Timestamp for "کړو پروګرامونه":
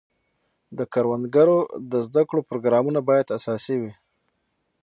2.29-2.99